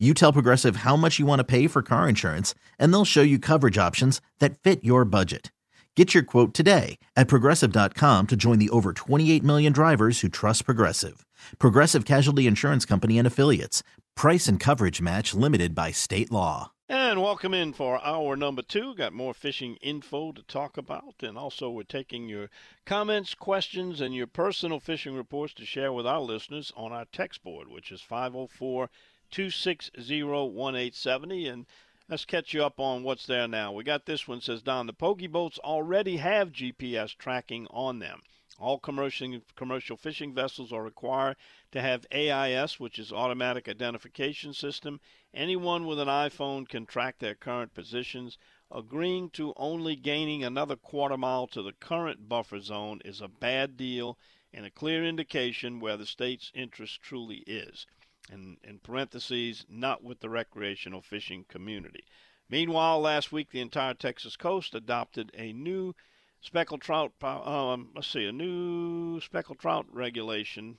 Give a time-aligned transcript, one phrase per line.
[0.00, 3.22] you tell Progressive how much you want to pay for car insurance, and they'll show
[3.22, 5.52] you coverage options that fit your budget.
[5.96, 10.64] Get your quote today at progressive.com to join the over 28 million drivers who trust
[10.64, 11.24] Progressive.
[11.60, 13.84] Progressive Casualty Insurance Company and Affiliates.
[14.16, 16.72] Price and coverage match limited by state law.
[16.88, 18.96] And welcome in for hour number two.
[18.96, 21.14] Got more fishing info to talk about.
[21.22, 22.50] And also, we're taking your
[22.84, 27.44] comments, questions, and your personal fishing reports to share with our listeners on our text
[27.44, 28.88] board, which is 504-
[29.34, 31.48] 260 1870.
[31.48, 31.66] And
[32.08, 33.72] let's catch you up on what's there now.
[33.72, 38.22] We got this one says Don, the pogie boats already have GPS tracking on them.
[38.60, 41.36] All commercial commercial fishing vessels are required
[41.72, 45.00] to have AIS, which is automatic identification system.
[45.34, 48.38] Anyone with an iPhone can track their current positions.
[48.70, 53.76] Agreeing to only gaining another quarter mile to the current buffer zone is a bad
[53.76, 54.16] deal
[54.52, 57.84] and a clear indication where the state's interest truly is
[58.30, 62.04] and in parentheses, not with the recreational fishing community.
[62.48, 65.94] Meanwhile, last week the entire Texas coast adopted a new
[66.40, 67.12] speckled trout.
[67.22, 70.78] Um, let's see, a new speckled trout regulation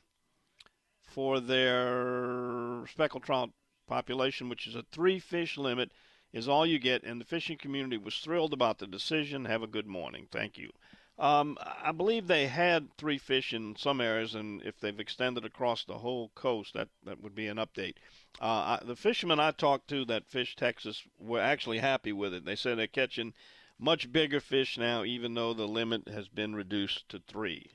[1.01, 3.51] for their speckled trout
[3.87, 5.91] population, which is a three fish limit,
[6.33, 7.03] is all you get.
[7.03, 9.45] And the fishing community was thrilled about the decision.
[9.45, 10.27] Have a good morning.
[10.31, 10.71] Thank you.
[11.17, 15.85] Um, I believe they had three fish in some areas, and if they've extended across
[15.85, 17.95] the whole coast, that, that would be an update.
[18.41, 22.43] Uh, I, the fishermen I talked to that fish Texas were actually happy with it.
[22.43, 23.33] They said they're catching
[23.79, 27.71] much bigger fish now, even though the limit has been reduced to three.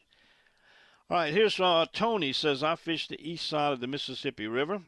[1.08, 4.82] All right, here's uh, Tony says I fished the east side of the Mississippi River.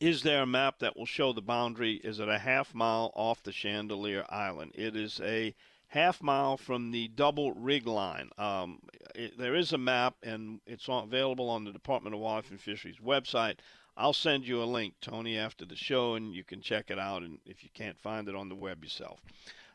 [0.00, 1.96] Is there a map that will show the boundary?
[2.02, 4.72] Is it a half mile off the Chandeleur Island?
[4.74, 5.54] It is a
[5.90, 8.30] half mile from the double rig line.
[8.38, 8.78] Um,
[9.14, 12.98] it, there is a map, and it's available on the Department of Wildlife and Fisheries
[13.04, 13.56] website.
[13.96, 17.22] I'll send you a link, Tony, after the show, and you can check it out.
[17.22, 19.20] And if you can't find it on the web yourself,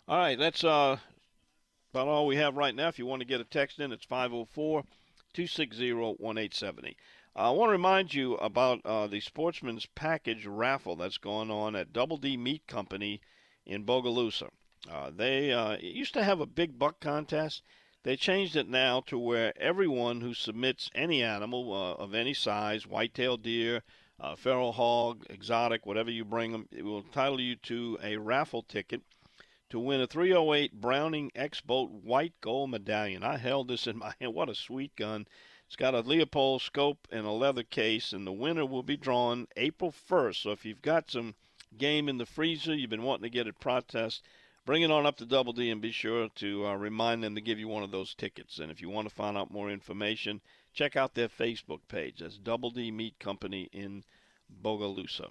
[0.07, 0.97] all right, that's uh,
[1.93, 2.87] about all we have right now.
[2.87, 4.83] If you want to get a text in, it's 504
[5.33, 6.95] 260 1870.
[7.35, 11.91] I want to remind you about uh, the Sportsman's Package raffle that's going on at
[11.91, 13.19] Double D Meat Company
[13.65, 14.49] in Bogalusa.
[14.91, 17.63] Uh, they uh, used to have a big buck contest.
[18.03, 22.85] They changed it now to where everyone who submits any animal uh, of any size,
[22.85, 23.81] white-tailed deer,
[24.19, 28.61] uh, feral hog, exotic, whatever you bring them, it will entitle you to a raffle
[28.61, 29.01] ticket
[29.69, 33.23] to win a 308 Browning X-Bolt white gold medallion.
[33.23, 34.33] I held this in my hand.
[34.33, 35.27] What a sweet gun.
[35.65, 39.47] It's got a Leupold scope and a leather case, and the winner will be drawn
[39.57, 40.43] April 1st.
[40.43, 41.33] So if you've got some
[41.75, 44.23] game in the freezer, you've been wanting to get it processed,
[44.65, 47.41] bring it on up to Double D and be sure to uh, remind them to
[47.41, 48.59] give you one of those tickets.
[48.59, 50.41] And if you want to find out more information,
[50.73, 52.19] check out their Facebook page.
[52.19, 54.03] That's Double D Meat Company in
[54.63, 55.29] Bogalusa.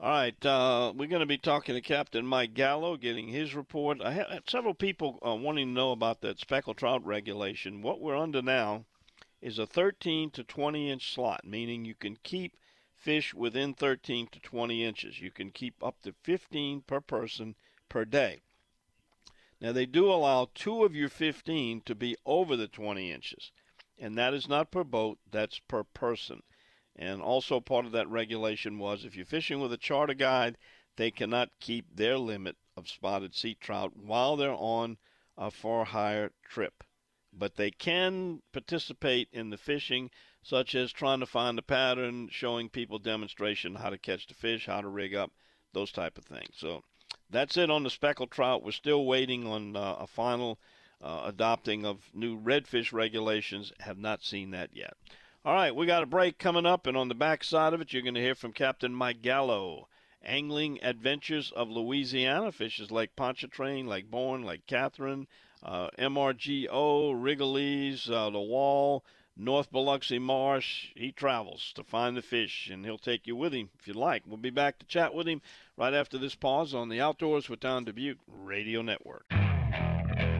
[0.00, 4.00] All right, uh, we're going to be talking to Captain Mike Gallo, getting his report.
[4.00, 7.82] I had several people uh, wanting to know about that speckled trout regulation.
[7.82, 8.84] What we're under now
[9.40, 12.56] is a 13 to 20 inch slot, meaning you can keep
[12.94, 15.20] fish within 13 to 20 inches.
[15.20, 17.56] You can keep up to 15 per person
[17.88, 18.40] per day.
[19.62, 23.52] Now, they do allow two of your 15 to be over the 20 inches,
[23.96, 26.42] and that is not per boat, that's per person.
[26.96, 30.58] And also, part of that regulation was if you're fishing with a charter guide,
[30.96, 34.98] they cannot keep their limit of spotted sea trout while they're on
[35.38, 36.82] a for hire trip.
[37.32, 40.10] But they can participate in the fishing,
[40.42, 44.66] such as trying to find a pattern, showing people demonstration how to catch the fish,
[44.66, 45.30] how to rig up,
[45.72, 46.56] those type of things.
[46.56, 46.82] So
[47.32, 48.62] that's it on the speckled trout.
[48.62, 50.58] We're still waiting on uh, a final
[51.02, 53.72] uh, adopting of new redfish regulations.
[53.80, 54.94] Have not seen that yet.
[55.44, 57.92] All right, we got a break coming up, and on the back side of it,
[57.92, 59.88] you're going to hear from Captain Mike Gallo.
[60.24, 65.26] Angling Adventures of Louisiana fishes Lake Pontchartrain, Lake Borgne, Lake Catherine,
[65.64, 69.04] uh, MRGO, Rigolets, uh, the Wall,
[69.36, 70.92] North Biloxi Marsh.
[70.94, 74.22] He travels to find the fish, and he'll take you with him if you'd like.
[74.26, 75.42] We'll be back to chat with him
[75.76, 79.32] right after this pause on the Outdoors with Don Dubuc Radio Network.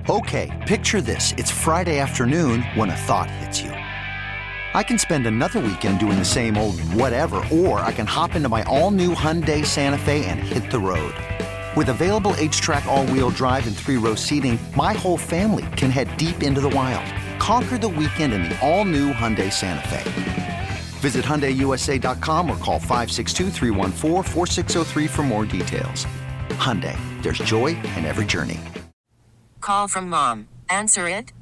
[0.08, 1.32] Okay, picture this.
[1.38, 3.70] It's Friday afternoon when a thought hits you.
[3.70, 8.48] I can spend another weekend doing the same old whatever, or I can hop into
[8.48, 11.14] my all new Hyundai Santa Fe and hit the road.
[11.76, 16.60] With available H-Track all-wheel drive and three-row seating, my whole family can head deep into
[16.60, 17.06] the wild.
[17.40, 20.61] Conquer the weekend in the all-new Hyundai Santa Fe.
[21.02, 23.50] Visit HyundaiUSA.com or call 562
[25.08, 26.06] for more details.
[26.50, 27.66] Hyundai, there's joy
[27.96, 28.60] in every journey.
[29.60, 30.46] Call from mom.
[30.68, 31.32] Answer it.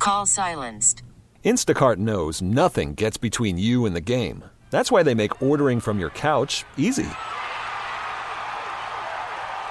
[0.00, 1.02] Call silenced.
[1.44, 4.42] Instacart knows nothing gets between you and the game.
[4.70, 7.06] That's why they make ordering from your couch easy.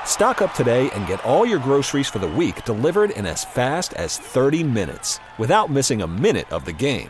[0.06, 3.94] Stock up today and get all your groceries for the week delivered in as fast
[3.96, 7.10] as 30 minutes without missing a minute of the game.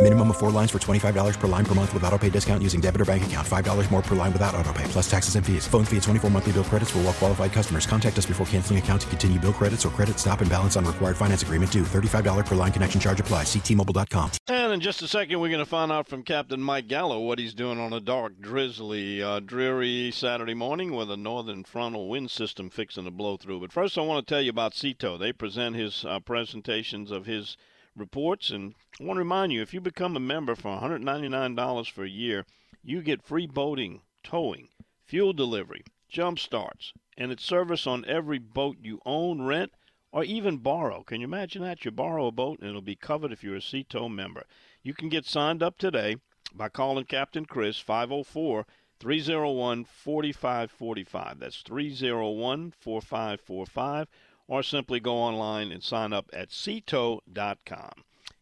[0.00, 2.80] Minimum of four lines for $25 per line per month with auto pay discount using
[2.80, 3.46] debit or bank account.
[3.46, 5.66] $5 more per line without auto pay, plus taxes and fees.
[5.66, 7.84] Phone fee at 24 monthly bill credits for all well qualified customers.
[7.84, 10.84] Contact us before canceling account to continue bill credits or credit stop and balance on
[10.84, 11.82] required finance agreement due.
[11.82, 13.42] $35 per line connection charge apply.
[13.42, 14.30] Ctmobile.com.
[14.46, 17.40] And in just a second, we're going to find out from Captain Mike Gallo what
[17.40, 22.30] he's doing on a dark, drizzly, uh, dreary Saturday morning with a northern frontal wind
[22.30, 23.58] system fixing to blow through.
[23.58, 25.18] But first, I want to tell you about Sea-Tow.
[25.18, 27.56] They present his uh, presentations of his
[27.98, 28.50] reports.
[28.50, 32.08] And I want to remind you if you become a member for $199 for a
[32.08, 32.46] year,
[32.82, 34.68] you get free boating, towing,
[35.04, 39.72] fuel delivery, jump starts, and it's service on every boat you own, rent,
[40.12, 41.02] or even borrow.
[41.02, 41.84] Can you imagine that?
[41.84, 44.44] You borrow a boat and it'll be covered if you're a Sea-Tow member.
[44.82, 46.16] You can get signed up today
[46.54, 48.66] by calling Captain Chris 504
[49.00, 51.38] 301 4545.
[51.38, 54.08] That's 301 4545
[54.48, 57.92] or simply go online and sign up at seatow.com.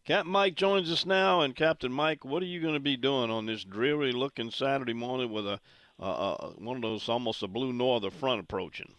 [0.05, 3.29] Captain Mike joins us now, and Captain Mike, what are you going to be doing
[3.29, 5.59] on this dreary-looking Saturday morning with a
[5.99, 8.93] uh, one of those almost a blue norther front approaching?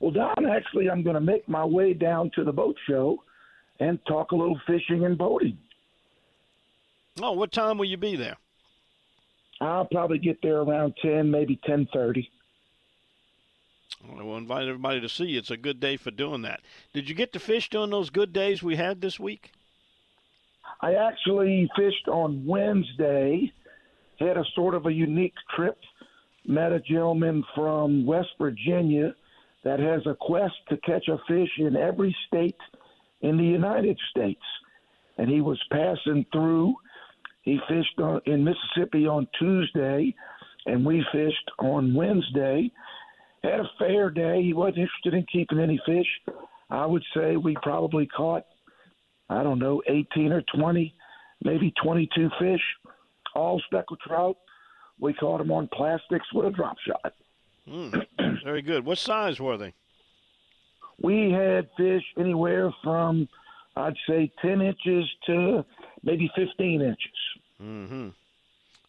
[0.00, 3.22] Well, Don, actually, I'm going to make my way down to the boat show
[3.78, 5.56] and talk a little fishing and boating.
[7.22, 8.36] Oh, what time will you be there?
[9.60, 12.28] I'll probably get there around ten, maybe ten thirty.
[14.18, 15.26] I will invite everybody to see.
[15.26, 15.38] you.
[15.38, 16.60] It's a good day for doing that.
[16.92, 19.52] Did you get to fish during those good days we had this week?
[20.80, 23.52] I actually fished on Wednesday.
[24.18, 25.78] Had a sort of a unique trip.
[26.46, 29.14] Met a gentleman from West Virginia
[29.64, 32.56] that has a quest to catch a fish in every state
[33.20, 34.42] in the United States.
[35.18, 36.74] And he was passing through.
[37.42, 40.14] He fished on, in Mississippi on Tuesday,
[40.66, 42.70] and we fished on Wednesday
[43.42, 44.42] had a fair day.
[44.42, 46.06] He wasn't interested in keeping any fish.
[46.70, 48.44] I would say we probably caught,
[49.28, 50.94] I don't know, 18 or 20,
[51.44, 52.60] maybe 22 fish,
[53.34, 54.36] all speckled trout.
[55.00, 57.14] We caught them on plastics with a drop shot.
[57.68, 58.84] Mm, very good.
[58.84, 59.74] What size were they?
[61.02, 63.28] We had fish anywhere from,
[63.76, 65.64] I'd say, 10 inches to
[66.04, 66.96] maybe 15 inches.
[67.60, 68.08] Mm-hmm.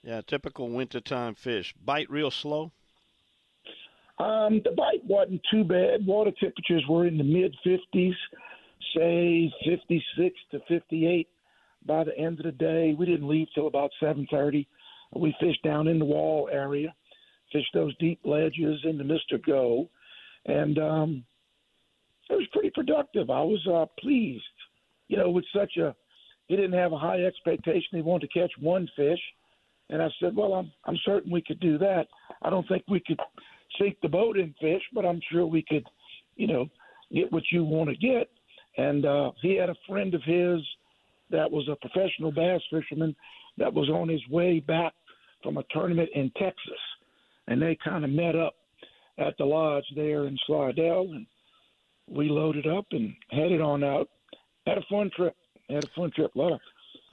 [0.04, 1.74] Yeah, typical wintertime fish.
[1.84, 2.72] Bite real slow?
[4.20, 6.06] Um, the bite wasn't too bad.
[6.06, 8.14] Water temperatures were in the mid 50s,
[8.96, 11.28] say 56 to 58.
[11.86, 14.68] By the end of the day, we didn't leave till about 7:30.
[15.16, 16.94] We fished down in the wall area,
[17.52, 19.90] fished those deep ledges into MRGO,
[20.46, 21.26] and um,
[22.30, 23.30] it was pretty productive.
[23.30, 24.44] I was uh, pleased.
[25.08, 25.96] You know, with such a
[26.48, 27.90] he didn't have a high expectation.
[27.92, 29.20] He wanted to catch one fish,
[29.90, 32.08] and I said, "Well, I'm I'm certain we could do that.
[32.42, 33.20] I don't think we could
[33.80, 35.86] sink the boat in fish, but I'm sure we could,
[36.36, 36.68] you know,
[37.12, 38.30] get what you want to get.
[38.78, 40.60] And uh, he had a friend of his
[41.30, 43.16] that was a professional bass fisherman
[43.58, 44.94] that was on his way back
[45.42, 46.80] from a tournament in Texas,
[47.48, 48.56] and they kind of met up
[49.18, 51.28] at the lodge there in Slidell, and
[52.08, 54.10] we loaded up and headed on out.
[54.66, 55.36] Had a fun trip.
[55.70, 56.34] Had a fun trip.
[56.36, 56.60] A lot of,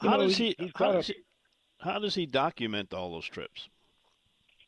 [0.00, 0.56] how know, does he?
[0.74, 1.14] How does he,
[1.78, 3.68] how does he document all those trips?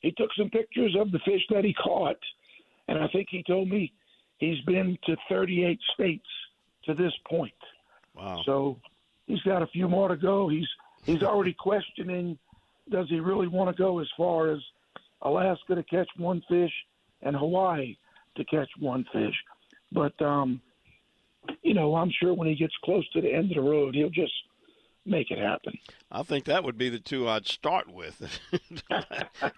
[0.03, 2.19] He took some pictures of the fish that he caught,
[2.89, 3.93] and I think he told me
[4.39, 6.27] he's been to 38 states
[6.85, 7.53] to this point.
[8.15, 8.43] Wow!
[8.45, 8.79] So
[9.27, 10.49] he's got a few more to go.
[10.49, 10.69] He's
[11.05, 12.39] he's already questioning
[12.91, 14.59] does he really want to go as far as
[15.23, 16.73] Alaska to catch one fish
[17.23, 17.97] and Hawaii
[18.37, 19.35] to catch one fish.
[19.93, 20.61] But um,
[21.63, 24.11] you know, I'm sure when he gets close to the end of the road, he'll
[24.11, 24.33] just
[25.05, 25.79] make it happen.
[26.11, 28.41] I think that would be the two I'd start with.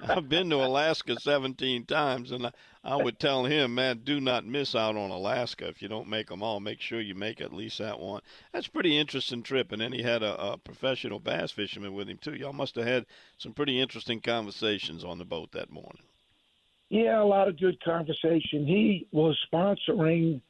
[0.09, 4.47] I've been to Alaska 17 times, and I, I would tell him, man, do not
[4.47, 5.67] miss out on Alaska.
[5.69, 8.23] If you don't make them all, make sure you make at least that one.
[8.53, 9.73] That's a pretty interesting trip.
[9.73, 12.35] And then he had a, a professional bass fisherman with him, too.
[12.35, 13.07] Y'all must have had
[13.39, 16.03] some pretty interesting conversations on the boat that morning.
[16.91, 18.67] Yeah, a lot of good conversation.
[18.67, 20.41] He was sponsoring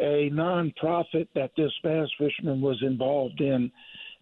[0.00, 3.70] a nonprofit that this bass fisherman was involved in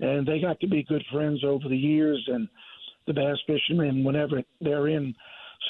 [0.01, 2.23] and they got to be good friends over the years.
[2.29, 2.49] And
[3.07, 5.15] the bass fishermen, whenever they're in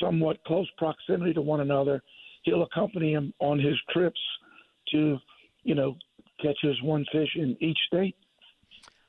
[0.00, 2.02] somewhat close proximity to one another,
[2.44, 4.20] he'll accompany him on his trips
[4.92, 5.18] to,
[5.62, 5.96] you know,
[6.40, 8.16] catch his one fish in each state.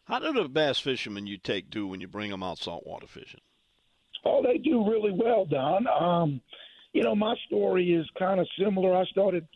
[0.06, 3.40] How do the bass fishermen you take do when you bring them out saltwater fishing?
[4.26, 5.88] Oh, they do really well, Don.
[5.88, 6.42] Um,
[6.94, 8.96] you know, my story is kind of similar.
[8.96, 9.48] I started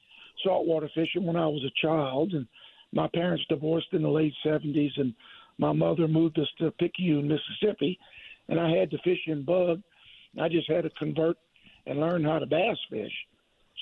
[0.43, 2.47] saltwater fishing when I was a child, and
[2.93, 5.13] my parents divorced in the late 70s, and
[5.57, 7.97] my mother moved us to Picayune, Mississippi,
[8.49, 9.81] and I had to fish in bug.
[10.39, 11.37] I just had to convert
[11.85, 13.11] and learn how to bass fish.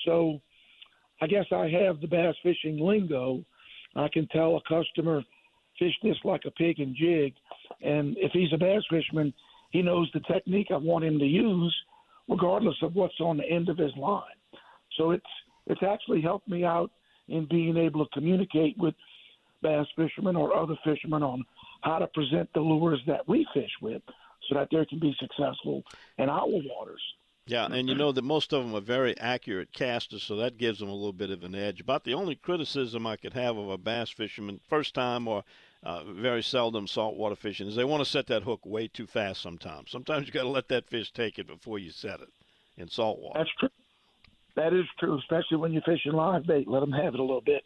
[0.04, 0.40] So
[1.20, 3.44] I guess I have the bass fishing lingo.
[3.96, 5.22] I can tell a customer,
[5.78, 7.34] fish this like a pig and jig.
[7.82, 9.32] And if he's a bass fisherman,
[9.70, 11.74] he knows the technique I want him to use,
[12.28, 14.22] regardless of what's on the end of his line.
[14.96, 15.24] So it's
[15.66, 16.90] it's actually helped me out
[17.28, 18.94] in being able to communicate with
[19.62, 21.44] bass fishermen or other fishermen on
[21.84, 24.02] how to present the lures that we fish with
[24.48, 25.82] so that they can be successful
[26.18, 27.00] in our waters.
[27.46, 30.78] Yeah, and you know that most of them are very accurate casters, so that gives
[30.78, 31.78] them a little bit of an edge.
[31.78, 35.44] About the only criticism I could have of a bass fisherman, first time or
[35.82, 39.42] uh, very seldom saltwater fishing, is they want to set that hook way too fast
[39.42, 39.90] sometimes.
[39.90, 42.30] Sometimes you got to let that fish take it before you set it
[42.78, 43.38] in saltwater.
[43.38, 43.68] That's true.
[44.56, 46.66] That is true, especially when you're fishing live bait.
[46.66, 47.62] Let them have it a little bit.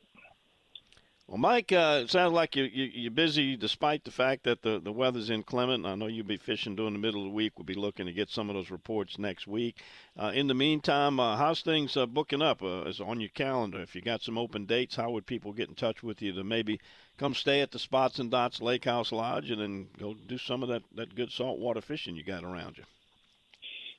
[1.28, 4.80] Well, Mike, uh, it sounds like you, you, are busy despite the fact that the,
[4.80, 5.84] the weather's inclement.
[5.84, 7.52] I know you'll be fishing during the middle of the week.
[7.58, 9.82] We'll be looking to get some of those reports next week.
[10.18, 13.78] Uh, in the meantime, uh, how's things uh, booking up uh, is on your calendar?
[13.82, 16.42] If you got some open dates, how would people get in touch with you to
[16.42, 16.80] maybe
[17.18, 20.62] come stay at the Spots and Dots Lake House Lodge and then go do some
[20.62, 22.84] of that, that good saltwater fishing you got around you?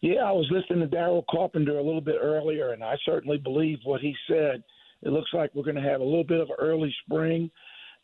[0.01, 3.77] Yeah, I was listening to Daryl Carpenter a little bit earlier, and I certainly believe
[3.83, 4.63] what he said–
[5.01, 7.50] it looks like we're going to have a little bit of early spring,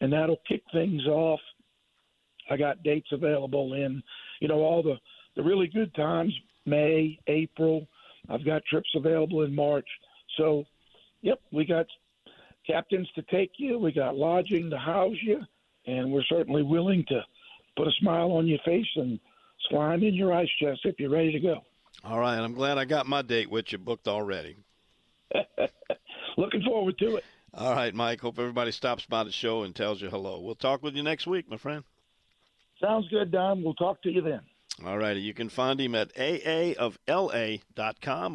[0.02, 1.40] and that'll kick things off.
[2.50, 4.02] I got dates available in,
[4.40, 4.96] you know, all the
[5.36, 6.34] the really good times,
[6.66, 7.88] May, April.
[8.30, 9.88] I've got trips available in March.
[10.38, 10.64] So,
[11.22, 11.86] yep, we got
[12.66, 13.78] captains to take you.
[13.78, 15.42] We got lodging to house you,
[15.86, 17.22] and we're certainly willing to
[17.76, 19.20] put a smile on your face and
[19.70, 21.62] slime in your ice chest if you're ready to go.
[22.04, 24.58] All right, I'm glad I got my date with you booked already.
[26.38, 27.24] looking forward to it.
[27.54, 28.22] All right, Mike.
[28.22, 30.40] Hope everybody stops by the show and tells you hello.
[30.42, 31.84] We'll talk with you next week, my friend.
[32.82, 33.64] Sounds good, Don.
[33.64, 34.42] We'll talk to you then.
[34.86, 35.22] All righty.
[35.22, 37.58] You can find him at aaofla.com,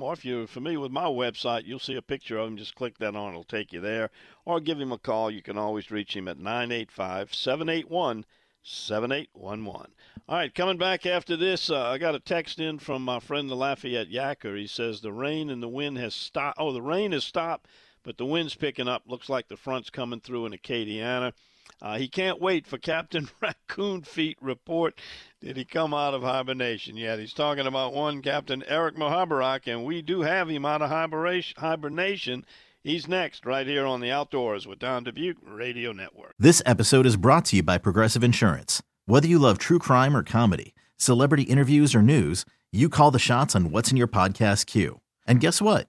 [0.03, 2.57] or if you're familiar with my website, you'll see a picture of him.
[2.57, 4.09] Just click that on, it'll take you there.
[4.47, 5.31] Or give him a call.
[5.31, 8.25] You can always reach him at 985 781
[8.63, 9.93] 7811.
[10.29, 13.51] All right, coming back after this, uh, I got a text in from my friend
[13.51, 14.57] the Lafayette Yacker.
[14.57, 16.57] He says the rain and the wind has stopped.
[16.59, 17.69] Oh, the rain has stopped
[18.03, 19.03] but the wind's picking up.
[19.07, 21.33] Looks like the front's coming through in Acadiana.
[21.83, 25.01] Uh, he can't wait for Captain Raccoon Feet report.
[25.41, 27.19] Did he come out of hibernation yet?
[27.19, 32.45] He's talking about one Captain Eric Muhoberac, and we do have him out of hibernation.
[32.83, 36.35] He's next, right here on the Outdoors with Don Dubuc Radio Network.
[36.39, 38.83] This episode is brought to you by Progressive Insurance.
[39.07, 43.55] Whether you love true crime or comedy, celebrity interviews or news, you call the shots
[43.55, 45.01] on what's in your podcast queue.
[45.27, 45.89] And guess what?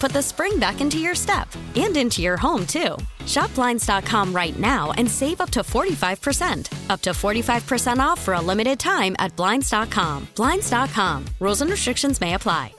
[0.01, 2.97] put the spring back into your step and into your home, too.
[3.27, 6.89] Shop Blinds.com right now and save up to 45%.
[6.89, 10.27] Up to 45% off for a limited time at Blinds.com.
[10.35, 11.25] Blinds.com.
[11.39, 12.73] Rules and restrictions may apply.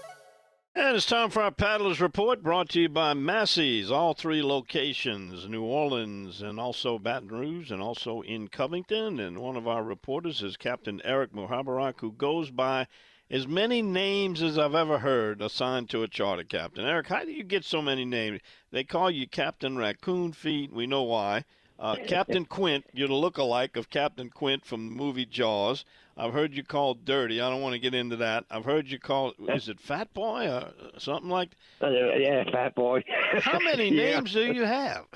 [0.75, 5.47] And it's time for our Paddlers Report brought to you by Massey's, all three locations,
[5.47, 9.21] New Orleans and also Baton Rouge and also in Covington.
[9.21, 12.87] And one of our reporters is Captain Eric Muhoberac, who goes by
[13.33, 16.85] as many names as I've ever heard assigned to a charter captain.
[16.85, 18.41] Eric, how do you get so many names?
[18.71, 20.71] They call you Captain Raccoon Feet.
[20.73, 21.45] We know why.
[21.79, 25.85] Uh, Captain Quint, you're the look-alike of Captain Quint from the movie Jaws.
[26.17, 27.41] I've heard you called dirty.
[27.41, 28.45] I don't want to get into that.
[28.51, 31.57] I've heard you called is it Fat Boy or something like?
[31.83, 33.03] Uh, yeah, Fat Boy.
[33.41, 34.17] How many Yeah.
[34.21, 35.07] names do you have?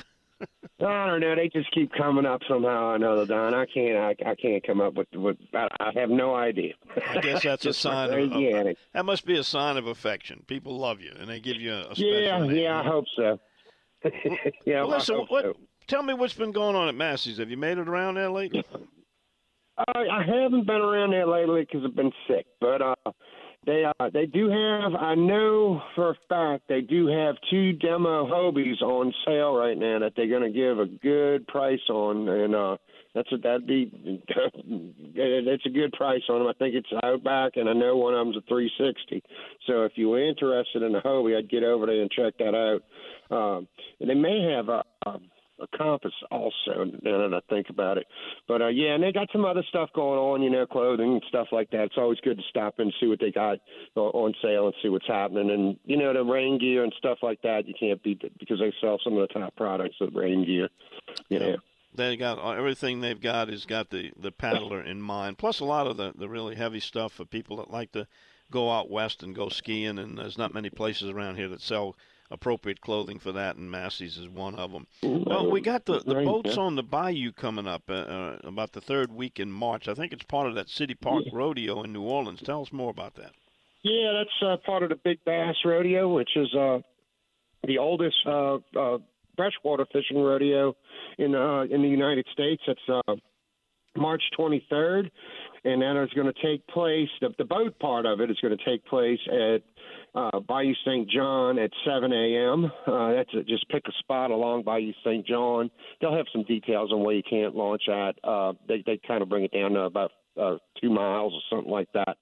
[0.40, 1.34] I don't know.
[1.34, 3.54] They just keep coming up somehow or another, Don.
[3.54, 3.96] I can't.
[3.96, 5.08] I, I can't come up with.
[5.14, 6.74] with I, I have no idea.
[7.08, 10.42] I guess that's a sign of, of that must be a sign of affection.
[10.46, 12.50] People love you and they give you a, special Yeah, name.
[12.56, 12.80] yeah.
[12.80, 13.38] I hope so.
[14.66, 14.82] yeah.
[14.82, 15.54] Well, listen, what, so.
[15.86, 17.38] tell me what's been going on at Massey's.
[17.38, 18.64] Have you made it around there lately?
[19.78, 22.94] I, I haven't been around there lately because I've been sick, but uh,
[23.66, 24.94] they uh, they do have.
[24.94, 29.98] I know for a fact they do have two demo Hobies on sale right now
[29.98, 32.76] that they're going to give a good price on, and uh,
[33.14, 33.90] that's a, that'd be
[34.26, 36.48] that's a good price on them.
[36.48, 39.22] I think it's Outback, and I know one of them's a 360.
[39.66, 42.54] So if you were interested in a Hobie, I'd get over there and check that
[42.54, 42.82] out.
[43.36, 43.66] Um,
[44.00, 44.82] and they may have a.
[45.06, 45.18] a
[45.60, 48.06] a compass also now that I think about it.
[48.48, 51.24] But uh yeah, and they got some other stuff going on, you know, clothing and
[51.28, 51.84] stuff like that.
[51.84, 53.58] It's always good to stop and see what they got
[53.94, 55.50] on sale and see what's happening.
[55.50, 58.58] And you know, the rain gear and stuff like that, you can't beat it because
[58.58, 60.68] they sell some of the top products of rain gear.
[61.28, 61.56] You know.
[61.94, 65.38] They got uh, everything they've got has got the the paddler in mind.
[65.38, 68.06] Plus a lot of the the really heavy stuff for people that like to
[68.50, 69.98] go out west and go skiing.
[69.98, 71.96] And there's not many places around here that sell
[72.30, 74.86] appropriate clothing for that, and Massey's is one of them.
[75.02, 78.80] Well, we got the, the boats on the bayou coming up uh, uh, about the
[78.80, 79.88] third week in March.
[79.88, 82.42] I think it's part of that City Park Rodeo in New Orleans.
[82.42, 83.32] Tell us more about that.
[83.82, 86.78] Yeah, that's uh, part of the Big Bass Rodeo, which is uh,
[87.66, 88.98] the oldest uh, uh,
[89.36, 90.74] freshwater fishing rodeo
[91.18, 92.62] in uh, in the United States.
[92.66, 93.14] It's uh,
[93.96, 95.10] March 23rd,
[95.64, 97.08] and that is going to take place.
[97.20, 99.62] The, the boat part of it is going to take place at
[100.16, 101.08] uh, Bayou St.
[101.10, 102.72] John at 7 a.m.
[102.86, 103.46] Uh, that's it.
[103.46, 105.26] Just pick a spot along Bayou St.
[105.26, 105.70] John.
[106.00, 108.16] They'll have some details on where you can't launch at.
[108.24, 111.70] Uh, they they kind of bring it down to about uh, two miles or something
[111.70, 112.16] like that.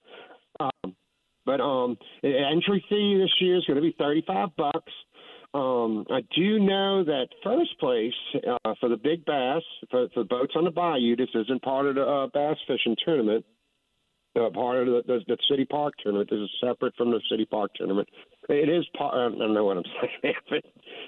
[0.59, 0.95] Um,
[1.45, 4.91] but um, entry fee this year is going to be 35 bucks.
[5.53, 8.13] Um, I do know that first place
[8.45, 11.15] uh, for the big bass for, for boats on the bayou.
[11.15, 13.45] This isn't part of the uh, bass fishing tournament.
[14.37, 16.29] Uh, part of the, the, the city park tournament.
[16.29, 18.09] This is separate from the city park tournament.
[18.49, 19.13] It is part.
[19.13, 19.83] I don't know what I'm
[20.21, 20.61] saying.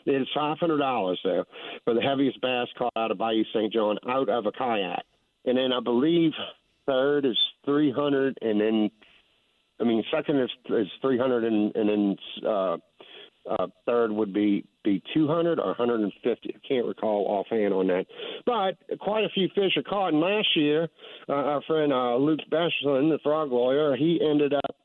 [0.06, 1.44] it is five hundred dollars though
[1.84, 3.74] for the heaviest bass caught out of Bayou St.
[3.74, 5.04] John out of a kayak,
[5.46, 6.32] and then I believe
[6.86, 8.90] third is three hundred, and then
[9.82, 12.16] I mean second is is three hundred, and and then
[12.50, 12.78] uh,
[13.50, 16.56] uh, third would be be 200 or 150.
[16.56, 18.06] I can't recall offhand on that.
[18.46, 20.14] But quite a few fish are caught.
[20.14, 20.88] And last year,
[21.28, 24.76] uh, our friend uh, Luke Bechlin, the frog lawyer, he ended up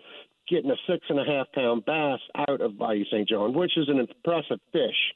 [0.48, 3.28] getting a six and a half pound bass out of Bayou St.
[3.28, 5.14] John, which is an impressive fish.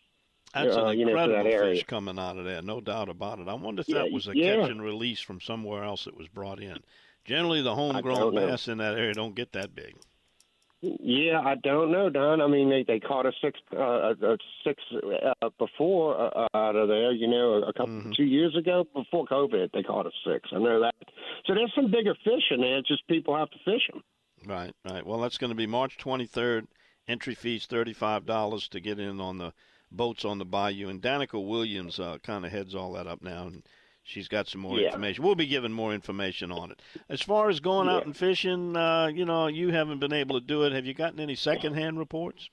[0.54, 3.40] That's uh, an you know, incredible that fish coming out of there, no doubt about
[3.40, 3.48] it.
[3.48, 4.60] I wonder if Yeah, that was a yeah.
[4.60, 6.78] catch and release from somewhere else that was brought in.
[7.24, 9.96] Generally, the homegrown bass in that area don't get that big.
[10.82, 12.40] Yeah, I don't know, Don.
[12.40, 14.82] I mean, they they caught a six uh, a six
[15.42, 17.12] uh, before uh, out of there.
[17.12, 18.12] You know, a couple Mm-hmm.
[18.16, 20.50] two years ago before COVID, they caught a six.
[20.52, 20.94] I know that.
[21.46, 22.78] So there's some bigger fish in there.
[22.78, 24.02] It's just people have to fish them.
[24.46, 25.04] Right, right.
[25.06, 26.66] Well, that's going to be March 23rd.
[27.08, 29.52] Entry fees $35 to get in on the
[29.90, 30.88] boats on the bayou.
[30.88, 33.62] And Danica Williams uh, kind of heads all that up now, and
[34.06, 34.86] she's got some more Yeah.
[34.86, 35.24] information.
[35.24, 36.80] We'll be giving more information on it.
[37.08, 40.46] As far as going out and fishing, uh, you know, you haven't been able to
[40.46, 40.72] do it.
[40.72, 42.48] Have you gotten any secondhand reports?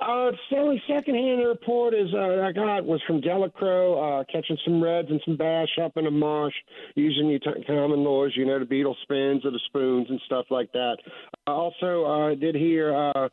[0.00, 4.82] Uh, the only secondhand report is uh, I got was from Delacroix, uh, catching some
[4.82, 6.54] reds and some bass up in a marsh,
[6.94, 10.46] using your t- common lures, you know, the beetle spins or the spoons and stuff
[10.50, 10.98] like that.
[11.46, 13.28] I also uh, did hear uh,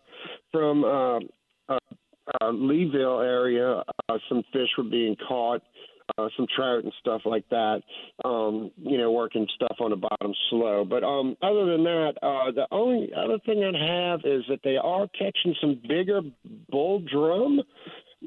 [0.52, 1.18] from uh,
[1.70, 1.78] uh,
[2.42, 5.62] uh, Leeville area uh, some fish were being caught
[6.18, 7.82] uh, some trout and stuff like that.
[8.24, 10.86] Um, you know, working stuff on the bottom slow.
[10.86, 14.78] But um, other than that, uh, the only other thing I have is that they
[14.78, 16.22] are catching some bigger
[16.70, 17.62] bull drum.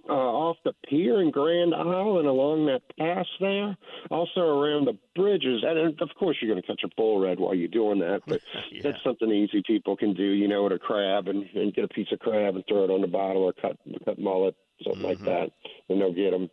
[0.09, 3.77] Uh, off the pier in Grand Isle and along that pass there,
[4.13, 7.53] also around the bridges, and of course you're going to catch a bull red while
[7.53, 8.21] you're doing that.
[8.25, 8.83] But yeah.
[8.85, 11.89] that's something easy people can do, you know, with a crab and, and get a
[11.89, 15.09] piece of crab and throw it on the bottom or cut cut mullet, something mm-hmm.
[15.09, 15.51] like that,
[15.89, 16.49] and they'll get them.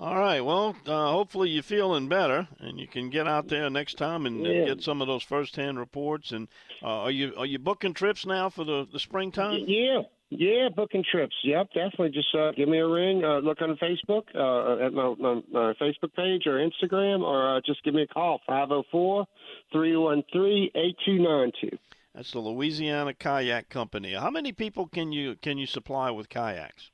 [0.00, 0.40] All right.
[0.40, 4.46] Well, uh, hopefully you're feeling better, and you can get out there next time and,
[4.46, 4.52] yeah.
[4.52, 6.30] and get some of those first-hand reports.
[6.30, 6.46] And
[6.82, 9.64] uh, are you are you booking trips now for the the springtime?
[9.66, 10.02] Yeah.
[10.30, 11.34] Yeah, booking trips.
[11.42, 12.10] Yep, definitely.
[12.10, 13.24] Just uh, give me a ring.
[13.24, 17.60] Uh, look on Facebook uh, at my, my, my, Facebook page or Instagram, or uh,
[17.64, 19.24] just give me a call 504
[19.72, 21.78] 313 8292.
[22.14, 24.12] That's the Louisiana Kayak Company.
[24.12, 26.90] How many people can you can you supply with kayaks?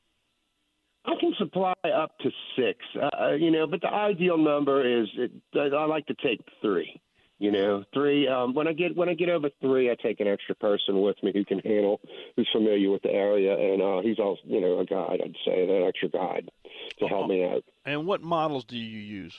[1.07, 5.09] I can supply up to six, uh, uh, you know, but the ideal number is
[5.17, 7.01] it, I like to take three.
[7.39, 8.29] You know, three.
[8.29, 11.21] Um, when I get when I get over three, I take an extra person with
[11.23, 12.01] me who can handle,
[12.37, 15.21] who's familiar with the area, and uh, he's also, you know, a guide.
[15.23, 16.49] I'd say that extra guide
[17.01, 17.65] to help me out.
[17.85, 19.35] And what models do you use?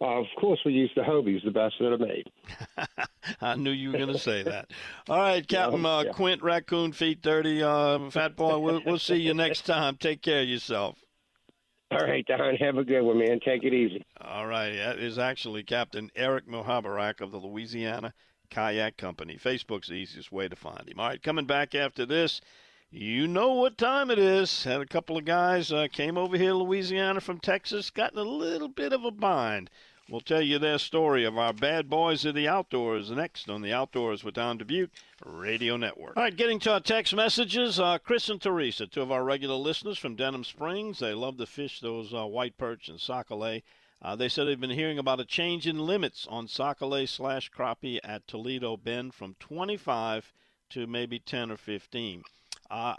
[0.00, 2.26] Uh, of course, we use the Hobies, the best that are made.
[3.40, 4.70] I knew you were going to say that.
[5.08, 6.12] All right, Captain uh, yeah.
[6.12, 8.58] Quint Raccoon Feet Dirty, uh, Fat Boy.
[8.58, 9.96] We'll, we'll see you next time.
[9.96, 10.96] Take care of yourself.
[11.90, 12.54] All right, Don.
[12.56, 13.40] Have a good one, man.
[13.44, 14.04] Take it easy.
[14.20, 14.70] All right.
[14.76, 18.14] That is actually Captain Eric Muhoberac of the Louisiana
[18.48, 19.36] Kayak Company.
[19.36, 21.00] Facebook's the easiest way to find him.
[21.00, 22.40] All right, coming back after this.
[22.92, 24.64] You know what time it is.
[24.64, 28.22] Had a couple of guys uh, came over here, Louisiana from Texas, got in a
[28.22, 29.70] little bit of a bind.
[30.08, 33.72] We'll tell you their story of our bad boys of the outdoors next on the
[33.72, 34.90] Outdoors with Don Dubuc
[35.24, 36.16] Radio Network.
[36.16, 37.78] All right, getting to our text messages.
[37.78, 40.98] Uh, Chris and Teresa, two of our regular listeners from Denham Springs.
[40.98, 43.62] They love to fish those uh, white perch and sac-a-lait.
[44.02, 48.00] Uh, they said they've been hearing about a change in limits on sac-a-lait slash crappie
[48.02, 50.32] at Toledo Bend from 25
[50.70, 52.24] to maybe 10 or 15.
[52.70, 52.94] Uh,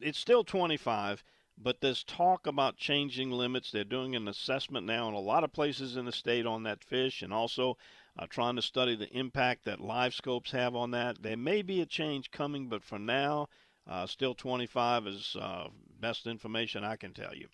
[0.00, 1.24] it's still 25
[1.58, 3.70] but there's talk about changing limits.
[3.70, 6.82] They're doing an assessment now in a lot of places in the state on that
[6.82, 7.76] fish and also
[8.18, 11.22] uh, trying to study the impact that live scopes have on that.
[11.22, 13.48] There may be a change coming, but for now,
[13.86, 15.68] uh, still 25 is uh,
[16.00, 17.48] best information I can tell you.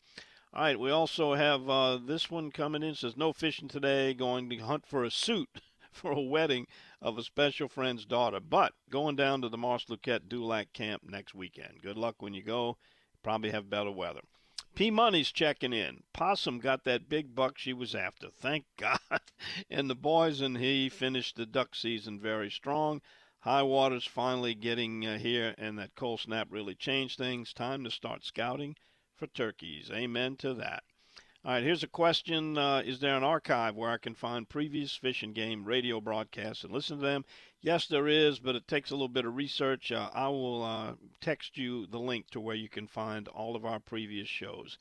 [0.55, 2.95] All right, we also have uh, this one coming in.
[2.95, 4.15] Says no fishing today.
[4.15, 5.49] Going to hunt for a suit
[5.93, 6.67] for a wedding
[7.01, 11.35] of a special friend's daughter, but going down to the Mars Luquette Dulac camp next
[11.35, 11.83] weekend.
[11.83, 12.77] Good luck when you go.
[13.23, 14.23] Probably have better weather.
[14.75, 16.05] P Money's checking in.
[16.13, 18.31] Possum got that big buck she was after.
[18.31, 19.01] Thank God.
[19.69, 23.01] and the boys and he finished the duck season very strong.
[23.41, 27.53] High water's finally getting uh, here, and that cold snap really changed things.
[27.53, 28.77] Time to start scouting
[29.17, 29.91] for turkeys.
[29.91, 30.85] Amen to that.
[31.45, 34.97] All right, here's a question uh, Is there an archive where I can find previous
[34.97, 37.25] Fish and Game radio broadcasts and listen to them?
[37.61, 39.93] Yes, there is, but it takes a little bit of research.
[39.93, 43.65] Uh, I will uh, text you the link to where you can find all of
[43.65, 44.79] our previous shows.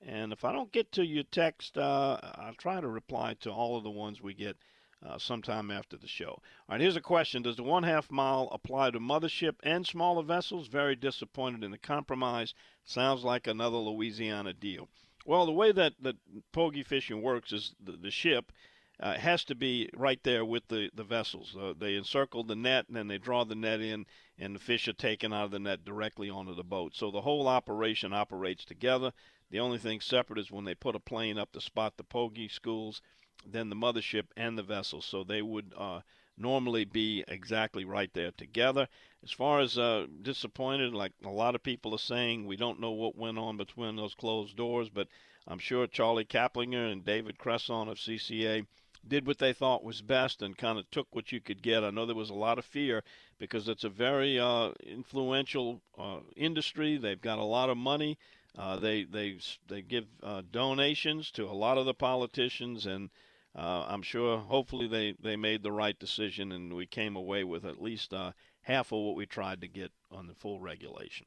[0.00, 3.76] And if I don't get to your text, uh, I'll try to reply to all
[3.76, 4.56] of the ones we get
[5.04, 6.30] uh, sometime after the show.
[6.30, 10.22] All right, here's a question Does the one half mile apply to mothership and smaller
[10.22, 10.66] vessels?
[10.66, 12.54] Very disappointed in the compromise.
[12.84, 14.88] Sounds like another Louisiana deal.
[15.24, 16.16] Well, the way that, that
[16.52, 18.52] pogie fishing works is the, the ship
[19.00, 21.56] uh, has to be right there with the, the vessels.
[21.58, 24.06] Uh, they encircle the net and then they draw the net in,
[24.38, 26.94] and the fish are taken out of the net directly onto the boat.
[26.94, 29.12] So the whole operation operates together.
[29.50, 32.50] The only thing separate is when they put a plane up to spot the pogie
[32.50, 33.00] schools,
[33.46, 35.00] then the mothership and the vessel.
[35.00, 36.00] So they would uh,
[36.36, 38.88] normally be exactly right there together.
[39.22, 42.90] As far as uh, disappointed, like a lot of people are saying, we don't know
[42.90, 45.08] what went on between those closed doors, but
[45.46, 48.66] I'm sure Charlie Kaplinger and David Cresson of CCA
[49.06, 51.84] did what they thought was best and kind of took what you could get.
[51.84, 53.04] I know there was a lot of fear
[53.38, 56.96] because it's a very uh, influential uh, industry.
[56.96, 58.18] They've got a lot of money.
[58.56, 63.10] Uh, they they they give uh, donations to a lot of the politicians, and
[63.56, 67.64] uh, I'm sure, hopefully, they, they made the right decision and we came away with
[67.64, 71.26] at least uh, half of what we tried to get on the full regulation.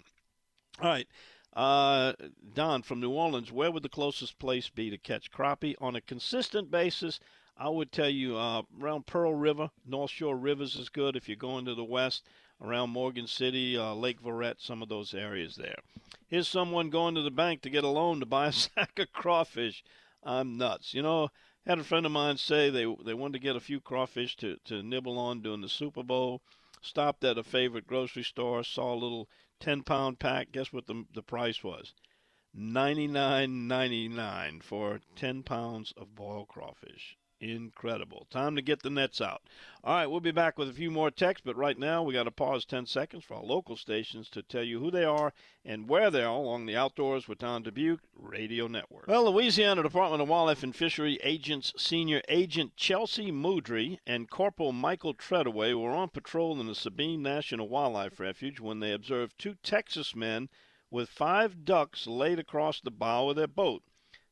[0.82, 1.08] All right.
[1.54, 2.14] Uh,
[2.54, 6.02] Don from New Orleans, where would the closest place be to catch crappie on a
[6.02, 7.20] consistent basis?
[7.58, 11.36] I would tell you uh, around Pearl River, North Shore Rivers is good if you're
[11.36, 12.28] going to the west,
[12.62, 15.80] around Morgan City, uh, Lake Verret, some of those areas there.
[16.28, 19.12] Here's someone going to the bank to get a loan to buy a sack of
[19.14, 19.84] crawfish.
[20.24, 20.94] I'm nuts.
[20.94, 21.30] You know,
[21.68, 24.56] had a friend of mine say they they wanted to get a few crawfish to,
[24.64, 26.42] to nibble on during the Super Bowl.
[26.82, 29.28] Stopped at a favorite grocery store, saw a little
[29.60, 30.54] 10 pound pack.
[30.54, 31.94] Guess what the, the price was?
[32.54, 37.18] Ninety nine ninety nine for 10 pounds of boiled crawfish.
[37.40, 38.26] Incredible.
[38.32, 39.44] Time to get the nets out.
[39.84, 42.24] All right, we'll be back with a few more texts, but right now we got
[42.24, 45.88] to pause 10 seconds for our local stations to tell you who they are and
[45.88, 49.06] where they are along the Outdoors with Don Dubuc Radio Network.
[49.06, 55.14] Well, Louisiana Department of Wildlife and Fishery agents Senior Agent Chelsea Moodry and Corporal Michael
[55.14, 60.16] Treadaway were on patrol in the Sabine National Wildlife Refuge when they observed two Texas
[60.16, 60.50] men
[60.90, 63.84] with five ducks laid across the bow of their boat.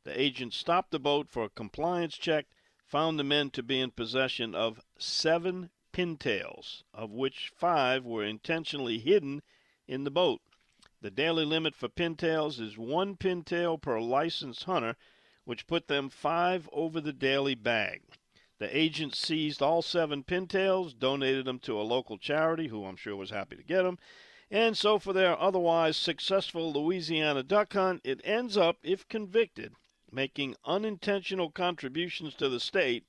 [0.06, 2.48] The agents stopped the boat for a compliance check
[2.95, 8.99] found the men to be in possession of seven pintails, of which five were intentionally
[8.99, 9.41] hidden
[9.86, 10.39] in the boat.
[11.01, 14.95] The daily limit for pintails is one pintail per licensed hunter,
[15.43, 18.03] which put them five over the daily bag.
[18.60, 23.17] The agent seized all seven pintails, donated them to a local charity, who I'm sure
[23.17, 23.99] was happy to get them.
[24.49, 29.75] And so, for their otherwise successful Louisiana duck hunt, it ends up, if convicted,
[30.15, 33.04] making unintentional contributions to the state,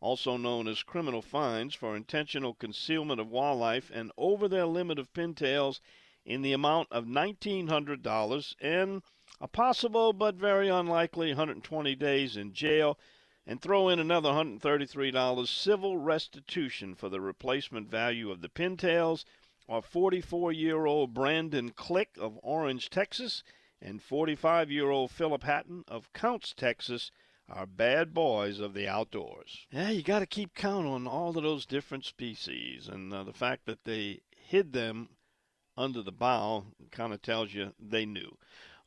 [0.00, 5.12] also known as criminal fines for intentional concealment of wildlife and over their limit of
[5.12, 5.80] pintails
[6.24, 9.02] in the amount of $1,900 and
[9.40, 12.96] a possible but very unlikely 120 days in jail,
[13.44, 19.24] and throw in another $133 civil restitution for the replacement value of the pintails,
[19.66, 23.42] or 44 year old Brandon Click of Orange, Texas
[23.84, 27.10] and 45 year old Philip Hatton of Kountze, Texas,
[27.48, 29.66] are bad boys of the outdoors.
[29.70, 33.32] Yeah, you got to keep count on all of those different species, and uh, the
[33.32, 35.10] fact that they hid them
[35.76, 38.36] under the bow kind of tells you they knew.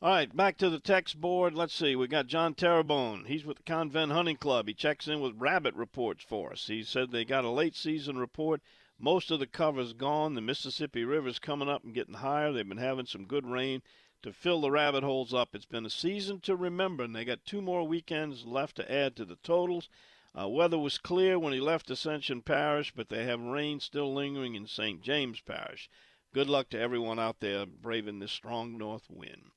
[0.01, 1.53] All right, back to the text board.
[1.53, 1.95] Let's see.
[1.95, 3.25] We got John Terrebonne.
[3.25, 4.67] He's with the Convent Hunting Club.
[4.67, 6.67] He checks in with rabbit reports for us.
[6.67, 8.62] He said they got a late season report.
[8.99, 10.36] Most of the cover's gone.
[10.36, 12.51] The Mississippi River's coming up and getting higher.
[12.51, 13.81] They've been having some good rain
[14.25, 15.53] to fill the rabbit holes up.
[15.53, 19.15] It's been a season to remember, and they got two more weekends left to add
[19.17, 19.88] to the totals.
[20.33, 24.55] Uh, weather was clear when he left Ascension Parish, but they have rain still lingering
[24.55, 24.99] in St.
[25.03, 25.91] James Parish.
[26.33, 29.51] Good luck to everyone out there braving this strong north wind.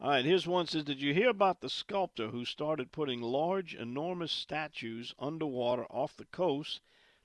[0.00, 3.76] All right, here's one says, Did you hear about the sculptor who started putting large,
[3.76, 6.80] enormous statues underwater off the coast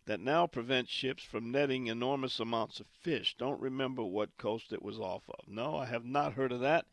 [0.05, 3.35] that now prevents ships from netting enormous amounts of fish.
[3.37, 5.47] Don't remember what coast it was off of.
[5.47, 6.85] No, I have not heard of that.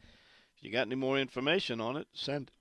[0.57, 2.55] If you got any more information on it, send it.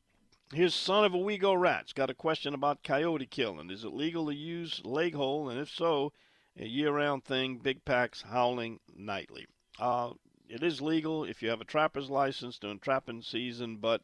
[0.53, 3.71] Here's Son of a Wego Rat's got a question about coyote killing.
[3.71, 5.47] Is it legal to use leg hole?
[5.47, 6.11] And if so,
[6.57, 9.47] a year round thing, big packs howling nightly.
[9.79, 10.11] Uh,
[10.49, 14.01] it is legal if you have a trapper's license during trapping season, but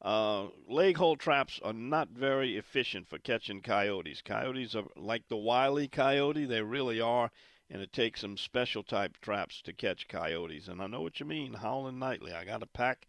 [0.00, 4.22] uh, leg hole traps are not very efficient for catching coyotes.
[4.22, 7.32] Coyotes are like the wily coyote, they really are,
[7.68, 10.68] and it takes some special type traps to catch coyotes.
[10.68, 12.32] And I know what you mean, howling nightly.
[12.32, 13.08] I got a pack,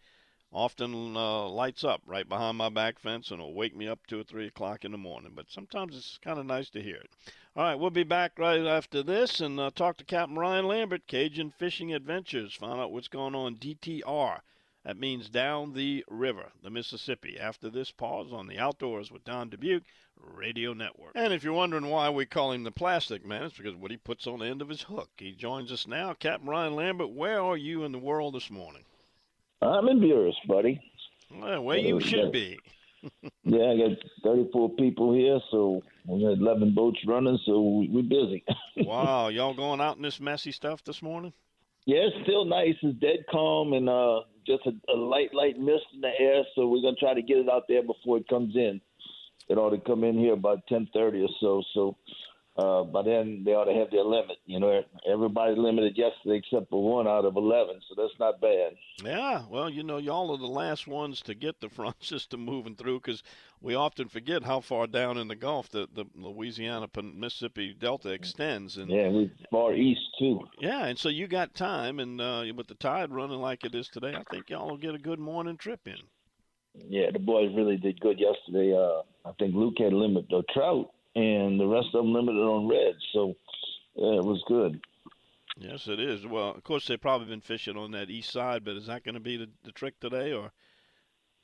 [0.52, 4.22] often uh, lights up right behind my back fence, and it'll wake me up two
[4.22, 5.34] or three o'clock in the morning.
[5.36, 7.12] But sometimes it's kind of nice to hear it.
[7.56, 11.06] All right, we'll be back right after this and uh, talk to Captain Ryan Lambert,
[11.06, 14.40] Cajun Fishing Adventures, find out what's going on DTR.
[14.90, 17.38] That means down the river, the Mississippi.
[17.40, 19.84] After this pause on the Outdoors with Don Dubuc
[20.18, 21.12] Radio Network.
[21.14, 23.98] And if you're wondering why we call him the Plastic Man, it's because what he
[23.98, 25.10] puts on the end of his hook.
[25.18, 26.14] He joins us now.
[26.14, 28.82] Captain Ryan Lambert, where are you in the world this morning?
[29.62, 30.82] I'm in Buras, buddy.
[31.32, 32.58] Well, where you should be.
[33.44, 38.44] yeah, I got 34 people here, so we got 11 boats running, so we're busy.
[38.78, 41.34] wow, y'all going out in this messy stuff this morning?
[41.86, 42.76] Yeah, it's still nice.
[42.82, 46.44] It's dead calm and uh, just a, a light, light mist in the air.
[46.56, 48.82] So we're gonna try to get it out there before it comes in.
[49.48, 51.64] It ought to come in here about ten thirty or so.
[51.74, 51.98] So
[52.60, 54.38] uh, by then they ought to have their limit.
[54.46, 58.76] You know, everybody limited yesterday except for one out of eleven, so that's not bad.
[59.04, 62.76] Yeah, well, you know, y'all are the last ones to get the front system moving
[62.76, 63.24] through because
[63.62, 68.78] we often forget how far down in the Gulf the, the Louisiana Mississippi Delta extends.
[68.78, 70.42] And yeah, we far east too.
[70.60, 73.88] Yeah, and so you got time, and uh, with the tide running like it is
[73.88, 75.98] today, I think y'all will get a good morning trip in.
[76.90, 78.76] Yeah, the boys really did good yesterday.
[78.76, 80.44] Uh, I think Luke had a limit though.
[80.54, 82.96] trout and the rest of them limited on red.
[83.14, 83.36] So
[83.96, 84.80] yeah, it was good.
[85.58, 86.26] Yes, it is.
[86.26, 89.16] Well, of course, they've probably been fishing on that east side, but is that going
[89.16, 90.52] to be the, the trick today, or?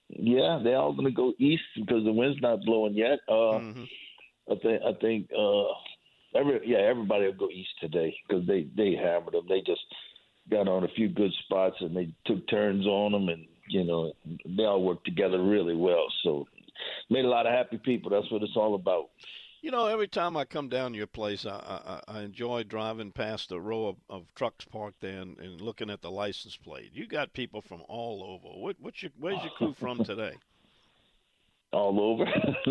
[0.10, 3.20] Yeah, they're all going to go east because the wind's not blowing yet.
[3.28, 3.84] Uh, mm-hmm.
[4.50, 8.96] I think I think uh, every yeah everybody will go east today because they they
[8.96, 9.46] hammered them.
[9.50, 9.82] They just
[10.50, 14.14] got on a few good spots and they took turns on them and you know
[14.46, 16.06] they all worked together really well.
[16.24, 16.48] So
[17.10, 18.12] made a lot of happy people.
[18.12, 19.10] That's what it's all about.
[19.66, 23.12] You know, every time I come down to your place, I, I, I enjoy driving
[23.12, 26.92] past the row of, of trucks parked there and, and, looking at the license plate.
[26.94, 28.56] You got people from all over.
[28.60, 30.34] What, what's your, where's your crew from today?
[31.74, 32.26] all over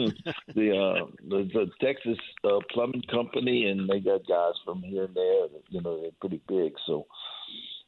[0.54, 5.14] the, uh, the the Texas uh, Plumbing Company, and they got guys from here and
[5.16, 5.46] there.
[5.70, 7.07] You know, they're pretty big, so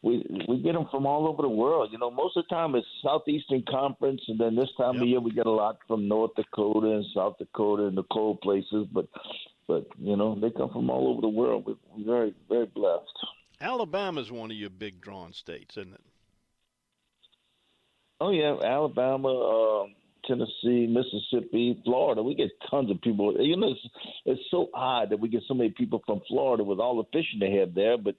[0.03, 1.91] we we get them from all over the world.
[1.93, 5.03] You know, most of the time it's Southeastern Conference, and then this time yep.
[5.03, 8.41] of year we get a lot from North Dakota and South Dakota and the cold
[8.41, 8.87] places.
[8.93, 9.07] But
[9.67, 11.67] but you know, they come from all over the world.
[11.67, 13.07] We're very very blessed.
[13.61, 16.01] Alabama's one of your big drawn states, isn't it?
[18.21, 19.29] Oh yeah, Alabama.
[19.29, 19.87] Uh,
[20.27, 22.23] Tennessee, Mississippi, Florida.
[22.23, 23.37] We get tons of people.
[23.39, 23.81] You know, it's,
[24.25, 27.39] it's so odd that we get so many people from Florida with all the fishing
[27.39, 28.17] they have there, but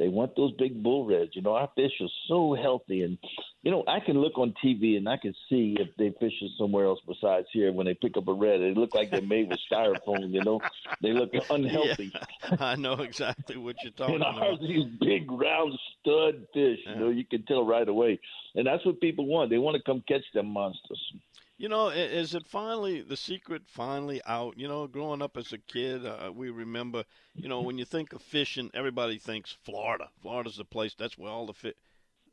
[0.00, 1.32] they want those big bull reds.
[1.34, 3.18] You know, our fish are so healthy, and
[3.62, 6.86] you know, I can look on TV and I can see if they fishing somewhere
[6.86, 7.70] else besides here.
[7.70, 10.30] When they pick up a red, they look like they're made with styrofoam.
[10.30, 10.60] You know,
[11.02, 12.12] they look unhealthy.
[12.14, 14.60] Yeah, I know exactly what you're talking and about.
[14.62, 16.78] These big round stud fish.
[16.86, 16.94] Yeah.
[16.94, 18.18] You know, you can tell right away,
[18.54, 19.50] and that's what people want.
[19.50, 21.12] They want to come catch them monsters.
[21.60, 24.56] You know, is it finally the secret finally out?
[24.56, 28.14] You know, growing up as a kid, uh, we remember, you know, when you think
[28.14, 30.08] of fishing, everybody thinks Florida.
[30.22, 30.94] Florida's the place.
[30.98, 31.74] That's where all the fish.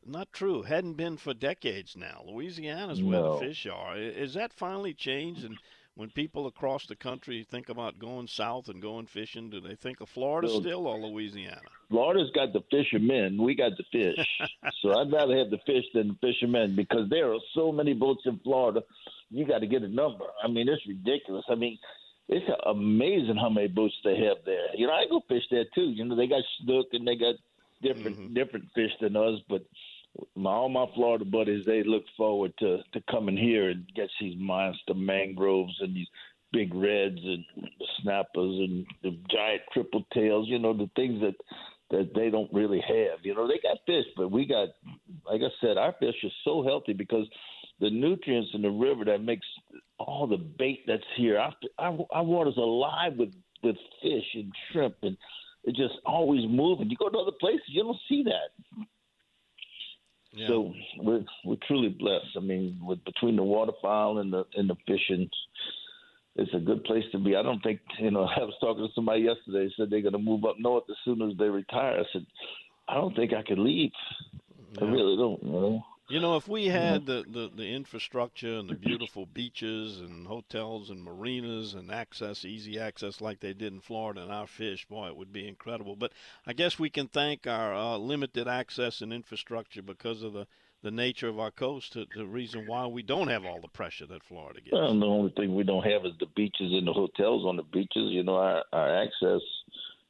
[0.05, 0.61] Not true.
[0.61, 2.23] Hadn't been for decades now.
[2.25, 3.33] Louisiana's where no.
[3.33, 3.97] the fish are.
[3.97, 5.43] Is that finally changed?
[5.43, 5.57] And
[5.95, 9.99] when people across the country think about going south and going fishing, do they think
[9.99, 11.59] of Florida well, still or Louisiana?
[11.89, 13.41] Florida's got the fishermen.
[13.43, 14.25] We got the fish.
[14.81, 18.21] so I'd rather have the fish than the fishermen because there are so many boats
[18.25, 18.83] in Florida
[19.29, 20.25] you got to get a number.
[20.43, 21.45] I mean, it's ridiculous.
[21.49, 21.77] I mean,
[22.29, 24.75] it's amazing how many boats they have there.
[24.75, 25.89] You know, I go fish there too.
[25.89, 27.35] You know, they got snook and they got
[27.81, 28.33] different mm-hmm.
[28.33, 29.63] different fish than us, but
[30.35, 34.35] my, all my Florida buddies they look forward to to coming here and get these
[34.37, 36.07] monster mangroves and these
[36.51, 40.47] big reds and the snappers and the giant triple tails.
[40.47, 41.35] You know, the things that
[41.89, 43.19] that they don't really have.
[43.23, 44.69] You know, they got fish, but we got,
[45.25, 47.25] like I said, our fish are so healthy because
[47.79, 49.45] the nutrients in the river that makes
[49.99, 51.39] all the bait that's here.
[51.77, 55.17] Our, water's alive with with fish and shrimp, and
[55.63, 56.89] it's just always moving.
[56.89, 58.87] You go to other places, you don't see that.
[60.31, 60.47] Yeah.
[60.47, 62.35] So we're we're truly blessed.
[62.35, 65.29] I mean, with between the waterfowl and the and the fishing,
[66.35, 67.35] it's a good place to be.
[67.35, 68.23] I don't think you know.
[68.35, 69.71] I was talking to somebody yesterday.
[69.75, 71.99] Said they're going to move up north as soon as they retire.
[71.99, 72.25] I said,
[72.87, 73.91] I don't think I could leave.
[74.73, 74.85] Yeah.
[74.85, 75.43] I really don't.
[75.43, 75.83] You know.
[76.09, 80.89] You know, if we had the, the, the infrastructure and the beautiful beaches and hotels
[80.89, 85.07] and marinas and access, easy access like they did in Florida and our fish, boy,
[85.07, 85.97] it would be incredible.
[85.97, 86.13] But
[86.45, 90.47] I guess we can thank our uh, limited access and infrastructure because of the,
[90.81, 94.05] the nature of our coast, to, the reason why we don't have all the pressure
[94.05, 94.71] that Florida gets.
[94.71, 97.63] Well, the only thing we don't have is the beaches and the hotels on the
[97.63, 98.13] beaches.
[98.13, 99.41] You know, our, our access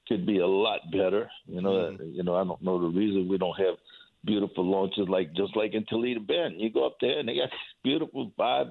[0.08, 1.28] could be a lot better.
[1.48, 2.16] You know, mm.
[2.16, 3.78] you know, I don't know the reason we don't have–
[4.28, 6.60] beautiful launches like just like in Toledo Bend.
[6.60, 7.50] You go up there and they got
[7.84, 8.68] beautiful five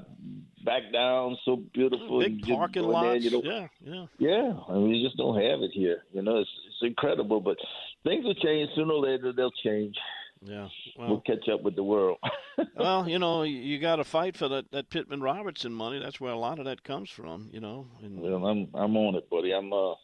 [0.65, 2.21] back down, so beautiful.
[2.21, 3.07] Big parking lots.
[3.07, 4.07] There, you know, yeah, yeah.
[4.19, 4.53] Yeah.
[4.69, 6.05] I mean you just don't have it here.
[6.13, 7.41] You know, it's it's incredible.
[7.41, 7.57] But
[8.05, 9.97] things will change sooner or later they'll change.
[10.43, 12.19] Yeah, well, we'll catch up with the world.
[12.77, 15.99] well, you know, you got to fight for that, that Pittman Robertson money.
[15.99, 17.49] That's where a lot of that comes from.
[17.53, 17.87] You know.
[18.03, 19.53] And, well, I'm I'm on it, buddy.
[19.53, 19.95] I'm uh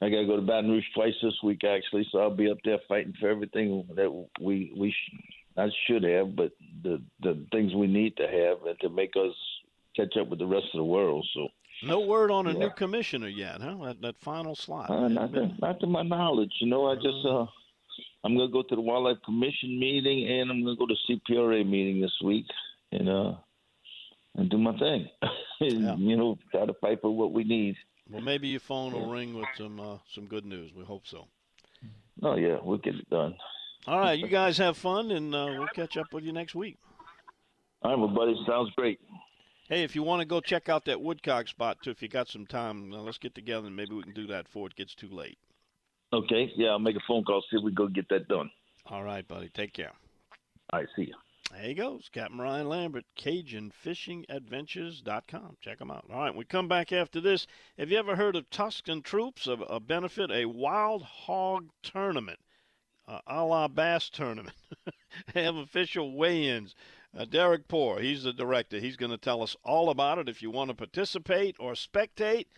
[0.00, 2.06] I got to go to Baton Rouge twice this week, actually.
[2.12, 6.36] So I'll be up there fighting for everything that we we sh- I should have,
[6.36, 9.34] but the the things we need to have and to make us
[9.96, 11.26] catch up with the rest of the world.
[11.34, 11.48] So.
[11.84, 12.58] No word on a yeah.
[12.58, 13.76] new commissioner yet, huh?
[13.84, 14.90] That, that final slot.
[14.90, 16.50] Uh, not, to, not to my knowledge.
[16.58, 17.46] You know, I just uh,
[18.24, 22.00] I'm gonna go to the Wildlife Commission meeting and I'm gonna go to CPRA meeting
[22.00, 22.46] this week
[22.92, 23.34] and uh
[24.34, 25.08] and do my thing.
[25.60, 25.96] yeah.
[25.96, 27.76] You know, try to fight for what we need.
[28.10, 30.72] Well, maybe your phone will ring with some uh, some good news.
[30.74, 31.26] We hope so.
[32.22, 33.36] Oh yeah, we'll get it done.
[33.86, 36.78] All right, you guys have fun, and uh, we'll catch up with you next week.
[37.82, 38.34] All right, my buddy.
[38.46, 38.98] Sounds great.
[39.68, 42.28] Hey, if you want to go check out that woodcock spot too, if you got
[42.28, 44.94] some time, uh, let's get together and maybe we can do that before it gets
[44.94, 45.38] too late.
[46.12, 46.50] Okay.
[46.56, 48.50] Yeah, I'll make a phone call see if we go get that done.
[48.86, 49.50] All right, buddy.
[49.50, 49.92] Take care.
[50.72, 50.88] All right.
[50.96, 51.14] See you.
[51.50, 55.56] There he goes, Captain Ryan Lambert, CajunFishingAdventures.com.
[55.62, 56.04] Check him out.
[56.12, 57.46] All right, we come back after this.
[57.78, 62.40] Have you ever heard of Tuscan Troops, a, a benefit, a wild hog tournament,
[63.06, 64.58] uh, a la bass tournament?
[65.32, 66.74] they have official weigh-ins.
[67.16, 68.78] Uh, Derek Poor, he's the director.
[68.78, 70.28] He's going to tell us all about it.
[70.28, 72.48] If you want to participate or spectate,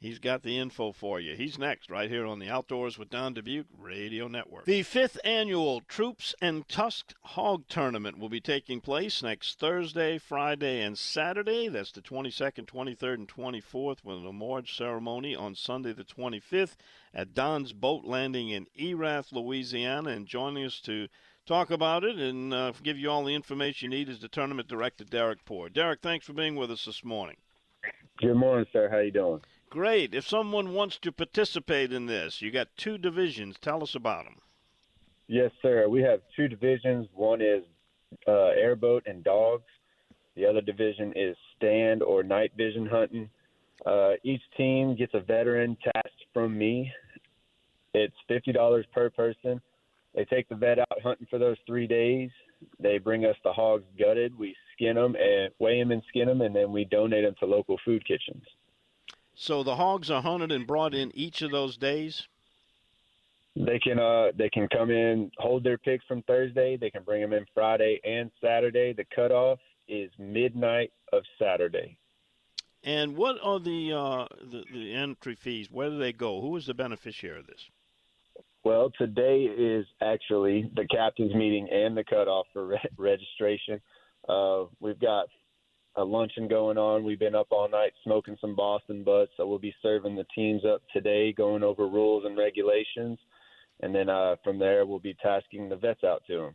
[0.00, 1.34] He's got the info for you.
[1.34, 4.64] He's next, right here on the Outdoors with Don Dubuc Radio Network.
[4.64, 10.82] The fifth annual Troops and Tusk Hog Tournament will be taking place next Thursday, Friday,
[10.82, 11.66] and Saturday.
[11.66, 16.76] That's the 22nd, 23rd, and 24th, with an award ceremony on Sunday, the 25th,
[17.12, 20.10] at Don's Boat Landing in Erath, Louisiana.
[20.10, 21.08] And joining us to
[21.44, 24.68] talk about it and uh, give you all the information you need is the tournament
[24.68, 25.68] director, Derek Poor.
[25.68, 27.38] Derek, thanks for being with us this morning.
[28.20, 28.88] Good morning, sir.
[28.88, 29.40] How you doing?
[29.70, 30.14] Great.
[30.14, 33.56] If someone wants to participate in this, you got two divisions.
[33.60, 34.36] Tell us about them.
[35.26, 35.88] Yes, sir.
[35.88, 37.06] We have two divisions.
[37.14, 37.64] One is
[38.26, 39.64] uh, airboat and dogs.
[40.36, 43.28] The other division is stand or night vision hunting.
[43.84, 46.90] Uh, each team gets a veteran tasked from me.
[47.92, 49.60] It's fifty dollars per person.
[50.14, 52.30] They take the vet out hunting for those three days.
[52.80, 54.36] They bring us the hogs gutted.
[54.38, 57.46] We skin them and weigh them and skin them, and then we donate them to
[57.46, 58.42] local food kitchens.
[59.40, 62.26] So the hogs are hunted and brought in each of those days.
[63.54, 66.76] They can uh they can come in, hold their picks from Thursday.
[66.76, 68.92] They can bring them in Friday and Saturday.
[68.92, 71.96] The cutoff is midnight of Saturday.
[72.82, 75.70] And what are the uh the, the entry fees?
[75.70, 76.40] Where do they go?
[76.40, 77.70] Who is the beneficiary of this?
[78.64, 83.80] Well, today is actually the captain's meeting and the cutoff for re- registration.
[84.28, 85.28] Uh, we've got
[85.96, 87.04] a luncheon going on.
[87.04, 90.62] We've been up all night smoking some Boston butts, so we'll be serving the teams
[90.64, 93.18] up today, going over rules and regulations,
[93.80, 96.54] and then uh, from there we'll be tasking the vets out to them.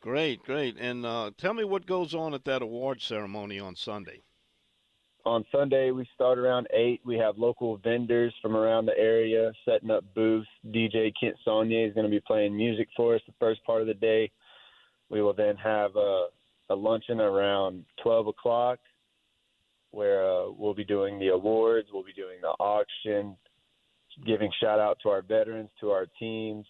[0.00, 0.76] Great, great.
[0.78, 4.22] And uh, tell me what goes on at that award ceremony on Sunday.
[5.24, 7.00] On Sunday, we start around 8.
[7.04, 10.48] We have local vendors from around the area setting up booths.
[10.68, 13.88] DJ Kent Saunier is going to be playing music for us the first part of
[13.88, 14.30] the day.
[15.10, 16.28] We will then have a,
[16.70, 18.78] a luncheon around 12 o'clock
[19.90, 23.36] where uh, we'll be doing the awards, we'll be doing the auction,
[24.26, 26.66] giving shout out to our veterans, to our teams.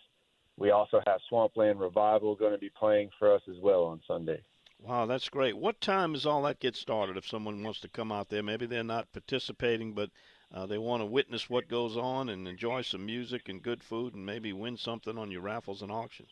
[0.57, 4.41] We also have Swampland Revival going to be playing for us as well on Sunday.
[4.81, 5.57] Wow, that's great.
[5.57, 8.43] What time does all that get started if someone wants to come out there?
[8.43, 10.11] Maybe they're not participating, but
[10.55, 14.15] uh, they want to witness what goes on and enjoy some music and good food
[14.15, 16.31] and maybe win something on your raffles and auctions.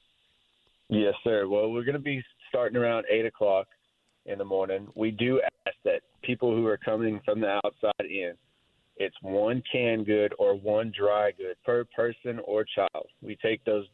[0.88, 1.48] Yes, sir.
[1.48, 2.22] Well, we're going to be
[2.57, 3.66] starting around 8 o'clock
[4.24, 4.88] in the morning.
[4.94, 8.32] We do ask that people who are coming from the outside in,
[8.96, 13.09] it's one canned good or one dry good per person or child.
[13.20, 13.84] We take those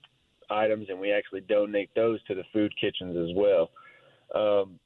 [0.49, 3.71] items and we actually donate those to the food kitchens as well.
[4.33, 4.79] Um,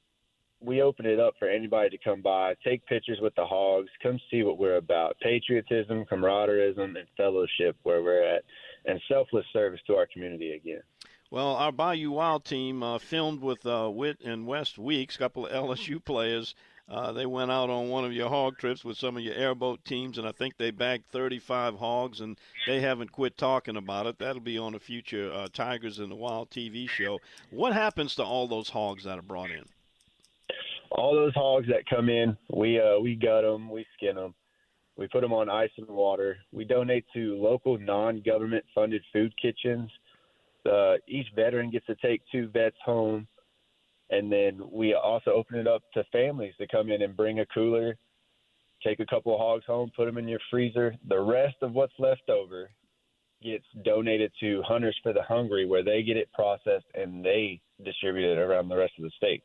[0.59, 4.19] we open it up for anybody to come by, take pictures with the hogs, come
[4.31, 8.43] see what we're about patriotism, camaraderie, and fellowship where we're at,
[8.87, 10.81] and selfless service to our community again.
[11.29, 15.45] Well, our Bayou Wild team uh, filmed with uh, Witt and West Weeks, a couple
[15.45, 16.55] of LSU players.
[16.89, 19.83] Uh, they went out on one of your hog trips with some of your airboat
[19.83, 24.17] teams, and I think they bagged 35 hogs, and they haven't quit talking about it.
[24.19, 27.19] That'll be on a future uh, Tigers in the Wild TV show.
[27.51, 29.65] What happens to all those hogs that are brought in?
[30.91, 34.33] All those hogs that come in, we uh, we gut them, we skin them,
[34.95, 36.37] we put them on ice and water.
[36.53, 39.91] We donate to local non-government funded food kitchens.
[40.65, 43.27] Uh, each veteran gets to take two vets home
[44.09, 47.45] and then we also open it up to families to come in and bring a
[47.47, 47.97] cooler,
[48.83, 50.95] take a couple of hogs home, put them in your freezer.
[51.09, 52.69] The rest of what's left over
[53.43, 58.31] gets donated to Hunters for the Hungry, where they get it processed and they distribute
[58.31, 59.43] it around the rest of the state.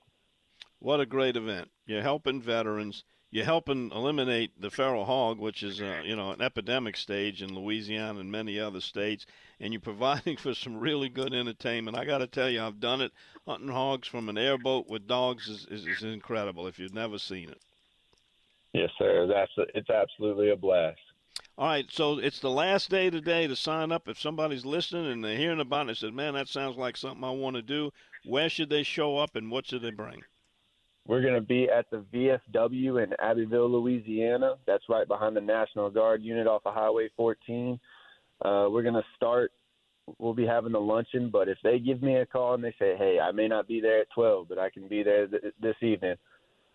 [0.78, 1.70] What a great event!
[1.86, 3.04] You're helping veterans.
[3.32, 7.54] You're helping eliminate the feral hog, which is uh, you know an epidemic stage in
[7.54, 9.24] Louisiana and many other states,
[9.58, 11.96] and you're providing for some really good entertainment.
[11.96, 13.10] I got to tell you, I've done it.
[13.46, 16.66] Hunting hogs from an airboat with dogs is, is, is incredible.
[16.66, 17.58] If you've never seen it.
[18.74, 19.26] Yes, sir.
[19.26, 21.00] That's a, it's absolutely a blast.
[21.56, 24.08] All right, so it's the last day today to sign up.
[24.08, 27.24] If somebody's listening and they're hearing about it and says, "Man, that sounds like something
[27.24, 27.92] I want to do,"
[28.26, 30.22] where should they show up and what should they bring?
[31.06, 34.54] We're going to be at the VFW in Abbeville, Louisiana.
[34.66, 37.78] That's right behind the National Guard unit off of Highway 14.
[38.44, 39.50] Uh, we're going to start.
[40.18, 42.96] We'll be having the luncheon, but if they give me a call and they say,
[42.96, 45.76] "Hey, I may not be there at 12, but I can be there th- this
[45.80, 46.16] evening,"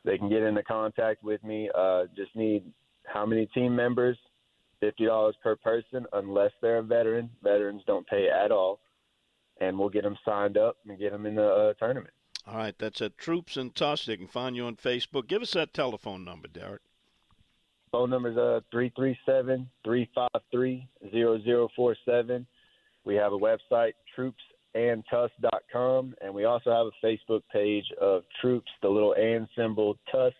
[0.05, 1.69] they can get into contact with me.
[1.75, 2.63] Uh, just need
[3.05, 4.17] how many team members?
[4.79, 7.29] Fifty dollars per person, unless they're a veteran.
[7.43, 8.79] Veterans don't pay at all,
[9.59, 12.13] and we'll get them signed up and get them in the uh, tournament.
[12.47, 14.05] All right, that's at Troops and Tusk.
[14.05, 15.27] They can find you on Facebook.
[15.27, 16.81] Give us that telephone number, Derek.
[17.91, 22.47] Phone number is uh, 337 353 0047.
[23.03, 28.89] We have a website, troopsandtusk.com, and we also have a Facebook page of Troops, the
[28.89, 30.35] little and symbol, Tusks.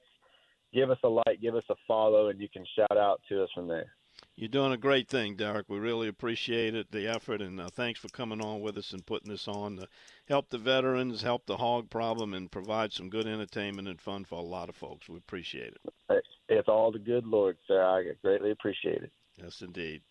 [0.74, 3.50] give us a like, give us a follow, and you can shout out to us
[3.54, 3.92] from there.
[4.38, 5.68] You're doing a great thing, Derek.
[5.68, 9.04] We really appreciate it, the effort, and uh, thanks for coming on with us and
[9.04, 9.88] putting this on to
[10.30, 14.36] help the veterans, help the hog problem, and provide some good entertainment and fun for
[14.36, 15.10] a lot of folks.
[15.10, 16.24] We appreciate it.
[16.50, 17.82] It's all the good Lord, sir.
[17.84, 19.12] I greatly appreciate it.
[19.42, 20.04] Yes, indeed.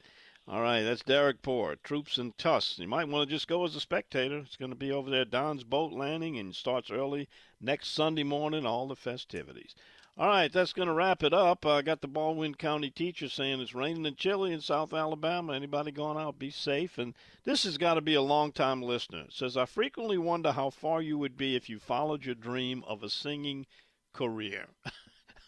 [0.49, 2.81] All right, that's Derek Poor, Troops and Tusks.
[2.81, 4.39] You might want to just go as a spectator.
[4.39, 7.29] It's going to be over there Don's Boat Landing and starts early
[7.61, 9.77] next Sunday morning, all the festivities.
[10.19, 11.67] All right, that's going to wrap it up.
[11.67, 15.53] I got the Baldwin County teacher saying it's raining and chilly in South Alabama.
[15.53, 16.97] Anybody going out, be safe.
[16.97, 17.13] And
[17.45, 19.25] this has got to be a long-time listener.
[19.29, 22.83] It says, I frequently wonder how far you would be if you followed your dream
[22.87, 23.67] of a singing
[24.15, 24.69] career.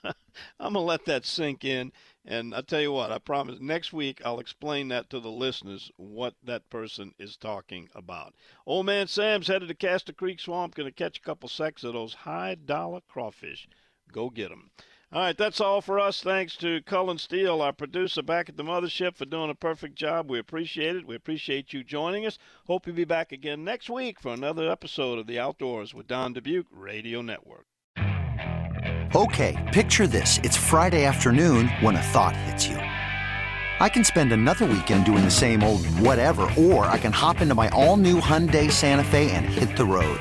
[0.05, 1.91] I'm going to let that sink in.
[2.27, 5.91] And I'll tell you what, I promise next week I'll explain that to the listeners
[5.97, 8.35] what that person is talking about.
[8.67, 11.95] Old man Sam's headed to Castor Creek Swamp, going to catch a couple sacks of
[11.95, 13.67] those high dollar crawfish.
[14.13, 14.71] Go get them.
[15.11, 16.23] All right, that's all for us.
[16.23, 20.31] Thanks to Cullen Steele, our producer back at the mothership, for doing a perfect job.
[20.31, 21.07] We appreciate it.
[21.07, 22.39] We appreciate you joining us.
[22.67, 26.35] Hope you'll be back again next week for another episode of The Outdoors with Don
[26.35, 27.65] Dubuc Radio Network.
[29.15, 30.39] Okay, picture this.
[30.43, 32.77] It's Friday afternoon when a thought hits you.
[32.77, 37.55] I can spend another weekend doing the same old whatever, or I can hop into
[37.55, 40.21] my all new Hyundai Santa Fe and hit the road.